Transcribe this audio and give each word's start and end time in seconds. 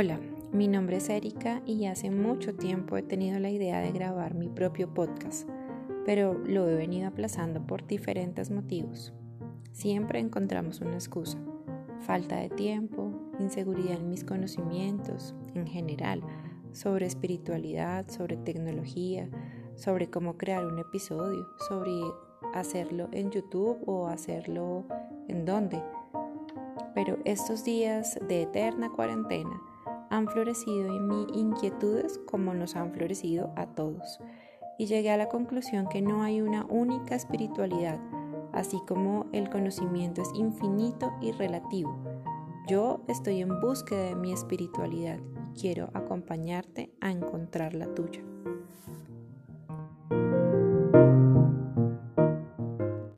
Hola, 0.00 0.20
mi 0.52 0.68
nombre 0.68 0.98
es 0.98 1.08
Erika 1.08 1.60
y 1.66 1.86
hace 1.86 2.12
mucho 2.12 2.54
tiempo 2.54 2.96
he 2.96 3.02
tenido 3.02 3.40
la 3.40 3.50
idea 3.50 3.80
de 3.80 3.90
grabar 3.90 4.32
mi 4.32 4.48
propio 4.48 4.94
podcast, 4.94 5.48
pero 6.06 6.34
lo 6.34 6.68
he 6.68 6.76
venido 6.76 7.08
aplazando 7.08 7.66
por 7.66 7.84
diferentes 7.84 8.52
motivos. 8.52 9.12
Siempre 9.72 10.20
encontramos 10.20 10.80
una 10.80 10.94
excusa, 10.94 11.36
falta 11.98 12.36
de 12.36 12.48
tiempo, 12.48 13.10
inseguridad 13.40 13.96
en 13.96 14.08
mis 14.08 14.22
conocimientos 14.22 15.34
en 15.54 15.66
general, 15.66 16.22
sobre 16.70 17.06
espiritualidad, 17.06 18.08
sobre 18.08 18.36
tecnología, 18.36 19.28
sobre 19.74 20.08
cómo 20.08 20.38
crear 20.38 20.64
un 20.64 20.78
episodio, 20.78 21.44
sobre 21.68 21.90
hacerlo 22.54 23.08
en 23.10 23.32
YouTube 23.32 23.78
o 23.84 24.06
hacerlo 24.06 24.84
en 25.26 25.44
dónde. 25.44 25.82
Pero 26.94 27.18
estos 27.24 27.64
días 27.64 28.16
de 28.28 28.42
eterna 28.42 28.90
cuarentena 28.90 29.60
han 30.10 30.28
florecido 30.28 30.94
en 30.94 31.06
mí 31.06 31.26
inquietudes 31.34 32.18
como 32.26 32.54
nos 32.54 32.76
han 32.76 32.92
florecido 32.92 33.52
a 33.56 33.66
todos. 33.66 34.20
Y 34.78 34.86
llegué 34.86 35.10
a 35.10 35.16
la 35.16 35.28
conclusión 35.28 35.88
que 35.88 36.02
no 36.02 36.22
hay 36.22 36.40
una 36.40 36.64
única 36.66 37.14
espiritualidad, 37.14 37.98
así 38.52 38.80
como 38.86 39.26
el 39.32 39.50
conocimiento 39.50 40.22
es 40.22 40.30
infinito 40.34 41.12
y 41.20 41.32
relativo. 41.32 41.96
Yo 42.68 43.00
estoy 43.08 43.40
en 43.40 43.60
búsqueda 43.60 44.04
de 44.04 44.14
mi 44.14 44.32
espiritualidad 44.32 45.18
y 45.18 45.60
quiero 45.60 45.90
acompañarte 45.94 46.92
a 47.00 47.10
encontrar 47.10 47.74
la 47.74 47.94
tuya. 47.94 48.22